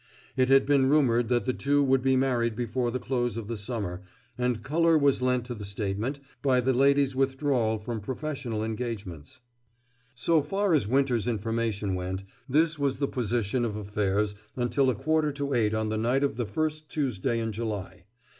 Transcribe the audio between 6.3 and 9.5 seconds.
by the lady's withdrawal from professional engagements.